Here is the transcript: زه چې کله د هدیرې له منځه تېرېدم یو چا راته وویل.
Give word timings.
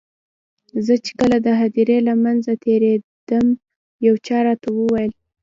زه 0.85 0.93
چې 1.05 1.11
کله 1.19 1.37
د 1.45 1.47
هدیرې 1.59 1.97
له 2.07 2.13
منځه 2.23 2.51
تېرېدم 2.65 3.45
یو 4.07 4.15
چا 4.27 4.37
راته 4.47 4.67
وویل. 4.73 5.11